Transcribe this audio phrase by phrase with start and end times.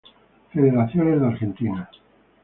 [0.51, 1.87] Federaciones de Argentina